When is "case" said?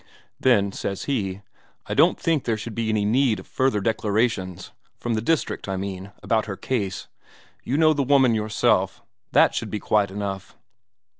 6.57-7.07